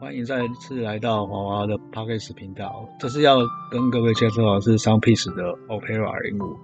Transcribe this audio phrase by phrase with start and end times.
[0.00, 2.88] 欢迎再次来到华华的 p o c k e t 频道。
[2.98, 3.36] 这是要
[3.70, 6.56] 跟各位介绍的是 Soundpiece 的 Opera 零五。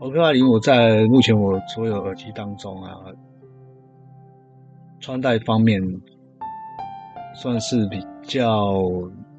[0.00, 2.96] Opera 零五在目前我所有耳机当中啊，
[5.00, 5.78] 穿戴方面
[7.34, 8.82] 算是比较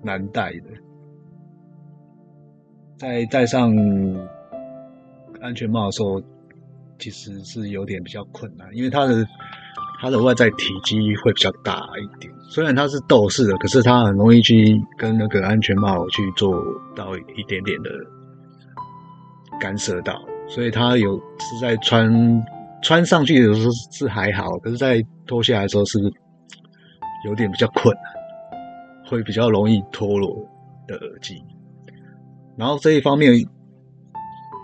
[0.03, 0.69] 难戴的，
[2.97, 3.75] 在戴上
[5.41, 6.21] 安全帽的时候，
[6.99, 9.25] 其实是有点比较困难，因为它的。
[9.99, 16.55] 它的外在体积会比较大一点，虽然它是斗式的，可是它很容易去跟那个安全帽去做
[16.95, 17.89] 到一点点的
[19.59, 20.13] 干涉到，
[20.47, 22.11] 所以它有是在穿
[22.83, 25.99] 穿上去的时候是还好，可是在脱下来的时候是
[27.25, 30.37] 有点比较困难，会比较容易脱落
[30.87, 31.41] 的耳机。
[32.55, 33.33] 然后这一方面，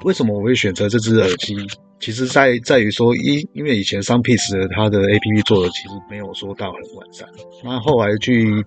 [0.06, 1.56] 为什么我会选择这只耳机？
[2.04, 7.26] 其实，在在于说，因因为以前 Soundpiece 的它的 A P P 做的其实没有说到很完善，
[7.64, 8.62] 那后来去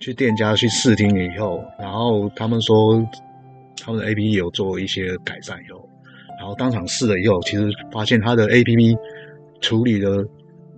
[0.00, 3.00] 去店家去试听以后，然后他们说
[3.80, 5.88] 他们的 A P P 有做一些改善以后，
[6.36, 8.96] 然后当场试了以后，其实发现它的 A P P
[9.60, 10.26] 处理的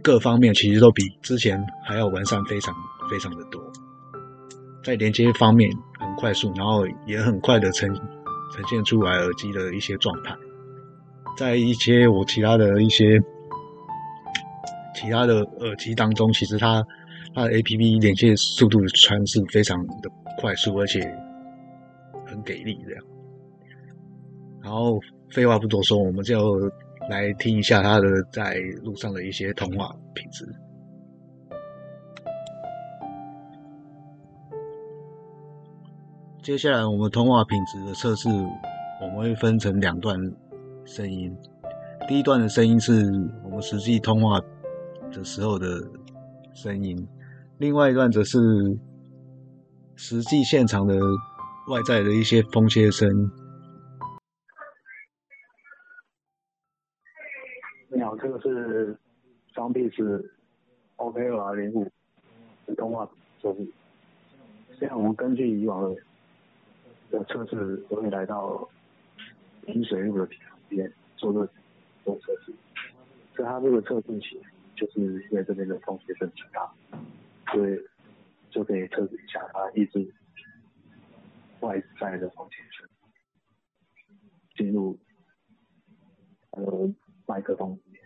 [0.03, 2.75] 各方面其实都比之前还要完善非常
[3.11, 3.59] 非常的多，
[4.85, 7.89] 在连接方面很快速，然后也很快的呈
[8.55, 10.37] 呈现出来耳机的一些状态。
[11.37, 13.21] 在一些我其他的一些
[14.95, 16.83] 其他的耳机当中，其实它
[17.35, 21.01] 它的 A P P 连接速度传是非常的快速，而且
[22.25, 23.05] 很给力这样。
[24.63, 24.99] 然后
[25.31, 26.59] 废话不多说，我们就
[27.11, 30.47] 来听一下它的在路上的一些通话品质。
[36.43, 38.29] 接下来我们通话品质的测试，
[39.03, 40.19] 我们会分成两段。
[40.87, 41.37] 声音，
[42.07, 42.93] 第一段的声音是
[43.45, 44.41] 我们实际通话
[45.11, 45.67] 的时候的
[46.55, 46.97] 声音，
[47.59, 48.39] 另外一段则是
[49.97, 50.95] 实际现场的
[51.69, 53.09] 外在的一些风切声。
[57.89, 58.97] 你好，这个是
[59.53, 60.33] 双臂是
[60.99, 61.91] OKR 零五
[62.77, 63.05] 通话
[63.43, 63.69] 测试。
[64.79, 65.97] 现在我们根据以往的
[67.11, 68.69] 的测试，都会来到
[69.67, 70.57] 饮水路的旁。
[70.69, 71.49] 边做个
[72.05, 72.53] 做测试，
[73.37, 74.43] 所以它这个测试起，
[74.75, 75.01] 就是
[75.31, 76.75] 因为这边的风切声挺大，
[77.53, 77.81] 所以
[78.51, 80.13] 就可以测试一下它一直
[81.61, 82.89] 外在的风切声
[84.57, 84.99] 进入
[86.51, 86.93] 呃
[87.27, 88.03] 麦克风里面。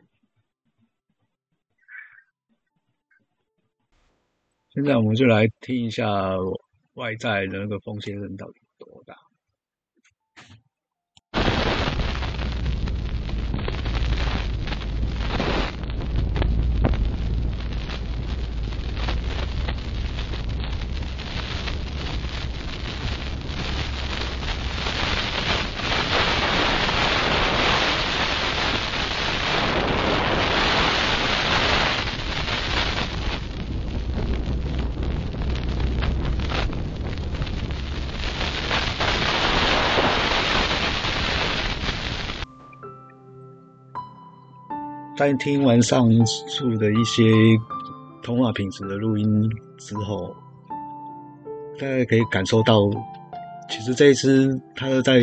[4.69, 6.37] 现在我们就来听一下
[6.93, 9.17] 外在的那个风切声到底有多大。
[45.21, 46.09] 在听完上
[46.49, 47.23] 述的一些
[48.23, 50.35] 通话品质的录音之后，
[51.79, 52.77] 大家可以感受到，
[53.69, 55.21] 其实这一支它在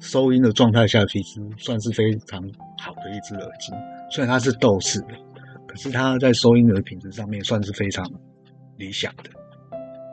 [0.00, 2.42] 收音的状态下，其实算是非常
[2.80, 3.72] 好的一只耳机。
[4.10, 5.14] 虽然它是斗式的，
[5.68, 8.04] 可是它在收音的品质上面算是非常
[8.76, 9.30] 理想的，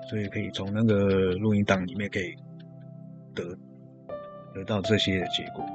[0.08, 2.31] 所以可以从那个录音档里面可以
[3.34, 3.44] 得
[4.53, 5.66] 得到这些结果。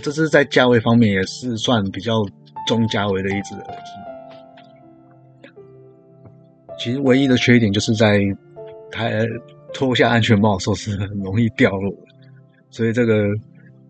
[0.00, 2.24] 这是在价位方面也是算比较
[2.66, 5.52] 中价位的一只耳机。
[6.78, 8.20] 其实唯一的缺点就是在
[8.92, 9.08] 它
[9.72, 12.06] 脱下安全帽的时候是很容易掉落的，
[12.70, 13.22] 所以这个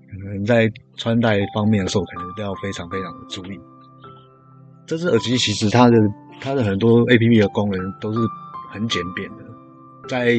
[0.09, 3.59] 可能在穿戴方面的时候可能都要非常非常的注意。
[4.87, 5.97] 这只耳机其实它的
[6.41, 8.21] 它的很多 A P P 的功能都是
[8.71, 9.45] 很简便的，
[10.09, 10.37] 在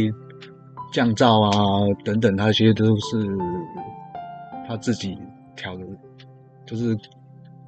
[0.94, 1.52] 降噪啊
[2.06, 3.28] 等等，它其实都是
[4.68, 5.18] 它自己。
[5.58, 5.84] 调的，
[6.66, 6.96] 就是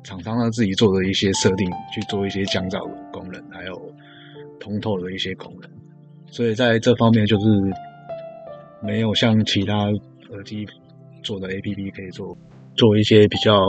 [0.04, 3.94] 厂商他自己做的一些设定，去做一些降噪的功能，还有
[4.60, 5.70] 通透的一些功能，
[6.32, 7.46] 所以在这方面就是
[8.82, 9.74] 没有像其他
[10.30, 10.66] 耳机
[11.24, 12.38] 做的 A P P 可以做
[12.76, 13.66] 做一些比较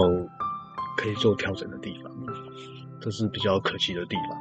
[0.96, 2.12] 可以做调整的地方，
[3.00, 4.38] 这是比较可惜的地方。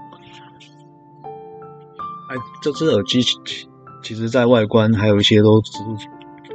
[2.29, 3.21] 哎，这只耳机
[4.03, 5.71] 其实，在外观还有一些都是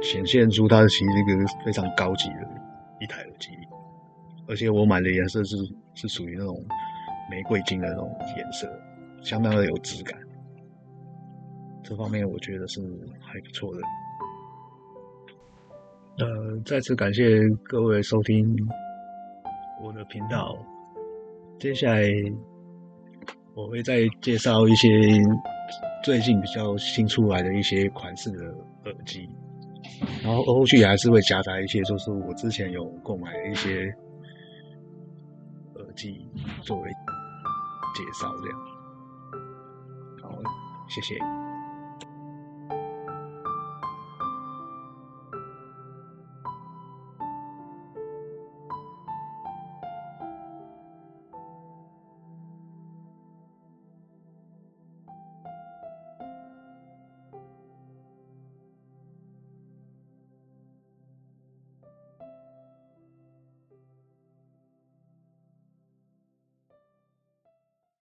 [0.01, 2.64] 显现出它其实一个非常高级的。
[2.99, 3.49] 一台耳机，
[4.47, 5.55] 而且我买的颜色是
[5.93, 6.55] 是属于那种
[7.29, 8.67] 玫瑰金的那种颜色，
[9.21, 10.17] 相当的有质感。
[11.83, 12.81] 这方面我觉得是
[13.19, 13.81] 还不错的。
[16.17, 17.23] 呃，再次感谢
[17.65, 18.55] 各位收听
[19.83, 20.57] 我的频道。
[21.59, 22.01] 接下来
[23.53, 24.89] 我会再介绍一些
[26.03, 28.45] 最近比较新出来的一些款式的
[28.85, 29.29] 耳机，
[30.23, 33.85] 然后后续还是会夹杂一些，就是我之前有购买一些
[35.75, 36.27] 耳机
[36.61, 36.89] 作为
[37.95, 38.59] 介绍，这样。
[40.21, 40.41] 好，
[40.89, 41.44] 谢谢。